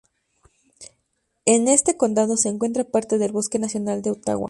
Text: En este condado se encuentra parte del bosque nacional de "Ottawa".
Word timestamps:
En 1.45 1.67
este 1.67 1.95
condado 1.95 2.35
se 2.35 2.49
encuentra 2.49 2.83
parte 2.85 3.19
del 3.19 3.31
bosque 3.31 3.59
nacional 3.59 4.01
de 4.01 4.09
"Ottawa". 4.09 4.39